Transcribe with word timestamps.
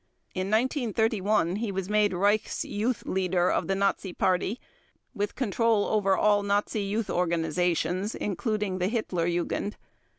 In 0.33 0.49
1931 0.49 1.57
he 1.57 1.71
was 1.71 1.87
made 1.87 2.11
Reichs 2.11 2.63
Youth 2.67 3.03
Leader 3.05 3.51
of 3.51 3.67
the 3.67 3.75
Nazi 3.75 4.13
Party 4.13 4.59
with 5.13 5.35
control 5.35 5.85
over 5.85 6.17
all 6.17 6.41
Nazi 6.41 6.81
youth 6.81 7.11
organizations, 7.11 8.15
including 8.15 8.79
the 8.79 8.87
Hitler 8.87 9.27
Jugend. 9.27 9.75